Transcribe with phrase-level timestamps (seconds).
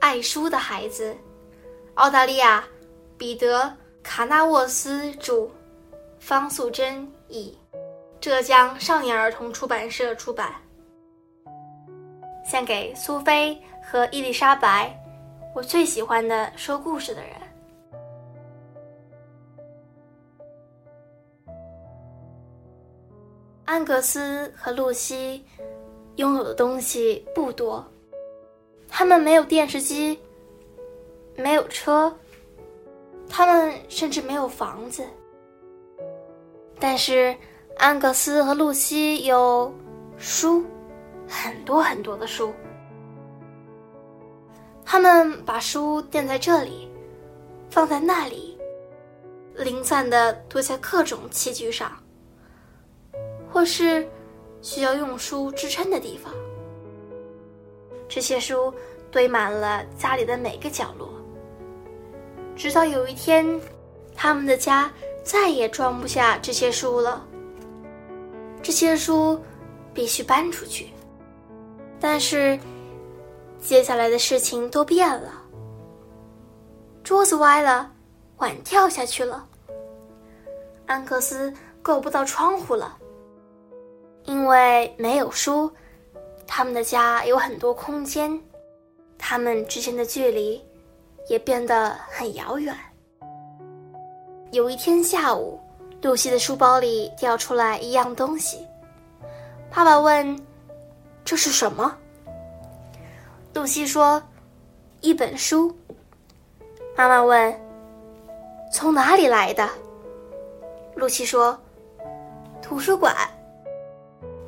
[0.00, 1.12] 爱书的孩子》，
[1.94, 2.64] 澳大利亚
[3.18, 3.62] 彼得·
[4.02, 5.46] 卡纳沃斯著，
[6.18, 7.56] 方素珍译，
[8.18, 10.54] 浙江少年儿童出版社出版。
[12.44, 14.90] 献给苏菲和伊丽莎白，
[15.54, 17.32] 我最喜欢的说故事的人。
[23.66, 25.44] 安格斯和露西
[26.16, 27.86] 拥有的东西不多，
[28.90, 30.18] 他们没有电视机，
[31.36, 32.14] 没有车，
[33.28, 35.04] 他们甚至没有房子。
[36.78, 37.34] 但是
[37.78, 39.72] 安格斯和露西有
[40.18, 40.64] 书，
[41.28, 42.52] 很多很多的书。
[44.84, 46.90] 他们把书垫在这里，
[47.70, 48.58] 放在那里，
[49.54, 51.92] 零散的堆在各种器具上。
[53.52, 54.08] 或是
[54.62, 56.32] 需要用书支撑的地方，
[58.10, 58.74] 这些书
[59.10, 61.08] 堆满了家里的每个角落。
[62.56, 63.58] 直到有一天，
[64.16, 67.24] 他们的家再也装不下这些书了。
[68.60, 69.40] 这些书
[69.94, 70.88] 必须搬出去。
[72.00, 72.58] 但是，
[73.60, 75.32] 接下来的事情都变了。
[77.04, 77.92] 桌子歪了，
[78.38, 79.46] 碗掉下去了。
[80.86, 82.98] 安克斯够不到窗户了。
[84.24, 85.70] 因为没有书，
[86.52, 88.28] 他们的家有很多空间，
[89.16, 90.60] 他们之间的距离
[91.28, 92.76] 也变得很遥远。
[94.50, 95.60] 有一天下午，
[96.02, 98.66] 露西的书包里掉出来一样东西，
[99.70, 100.44] 爸爸问
[101.24, 101.96] ：“这是什么？”
[103.54, 104.20] 露西说
[105.02, 105.72] ：“一本书。”
[106.98, 107.60] 妈妈问
[108.74, 109.70] ：“从哪里来的？”
[110.96, 111.56] 露西说
[112.60, 113.14] ：“图书馆。”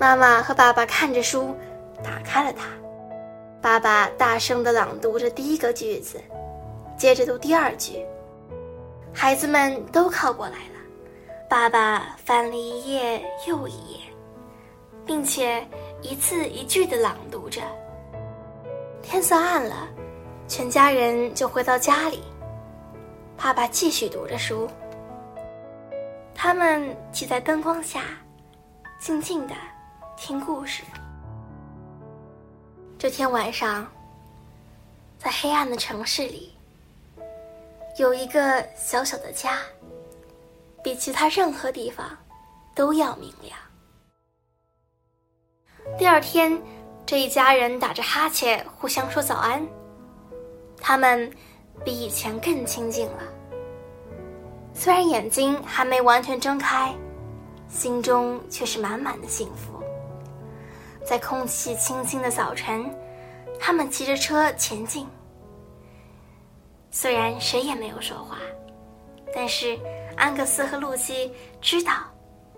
[0.00, 1.54] 妈妈和爸爸看着书，
[2.02, 2.66] 打开了它。
[3.60, 6.20] 爸爸大声地朗读着第一个句子，
[6.96, 8.04] 接着读第二句。
[9.14, 10.80] 孩子们都靠过来了。
[11.48, 14.00] 爸爸翻了一页又一页，
[15.04, 15.66] 并且
[16.00, 17.60] 一字一句地朗读着。
[19.02, 19.88] 天色暗了，
[20.48, 22.22] 全家人就回到家里。
[23.36, 24.68] 爸爸继续读着书。
[26.34, 28.00] 他们挤在灯光下，
[28.98, 29.54] 静静的。
[30.16, 30.82] 听故事。
[33.02, 33.84] 这天晚上，
[35.18, 36.54] 在黑暗的城市里，
[37.98, 39.58] 有一个小小的家，
[40.84, 42.16] 比其他任何地方
[42.76, 43.58] 都要明亮。
[45.98, 46.62] 第二天，
[47.04, 49.66] 这一家人打着哈欠，互相说早安。
[50.80, 51.28] 他们
[51.84, 53.24] 比以前更亲近了。
[54.72, 56.94] 虽然眼睛还没完全睁开，
[57.68, 59.71] 心中却是满满的幸福。
[61.04, 62.88] 在空气清新的早晨，
[63.58, 65.06] 他们骑着车前进。
[66.90, 68.38] 虽然谁也没有说话，
[69.34, 69.78] 但是
[70.16, 71.94] 安格斯和露西知道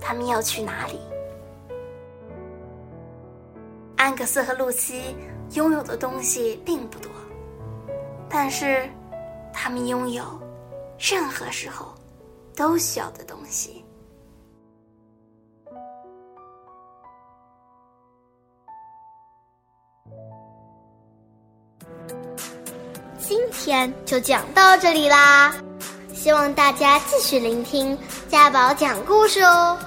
[0.00, 0.98] 他们要去哪里。
[3.96, 5.14] 安格斯和露西
[5.52, 7.10] 拥有的东西并不多，
[8.28, 8.88] 但是
[9.52, 10.24] 他们拥有
[10.98, 11.94] 任何时候
[12.56, 13.84] 都需要的东西。
[23.26, 25.54] 今天就讲到这里啦，
[26.12, 27.96] 希望大家继续聆听
[28.28, 29.78] 家宝讲故事哦。